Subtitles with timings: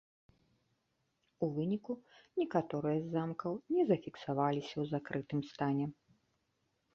[1.47, 1.93] У выніку
[2.43, 5.85] некаторыя з замкаў не зафіксаваліся ў закрытым стане.